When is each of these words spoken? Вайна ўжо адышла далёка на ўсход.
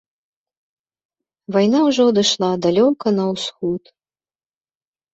Вайна 1.57 1.79
ўжо 1.89 2.03
адышла 2.15 2.49
далёка 2.67 3.07
на 3.21 3.31
ўсход. 3.33 3.81